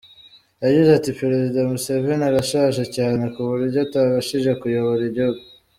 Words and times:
Yagize 0.63 0.89
ati 0.95 1.11
“Perezida 1.19 1.59
Museveni 1.71 2.25
arashaje 2.29 2.83
cyane 2.95 3.23
ku 3.33 3.39
buryo 3.49 3.79
atabashije 3.87 4.51
kuyobora 4.61 5.03
igihugu. 5.11 5.41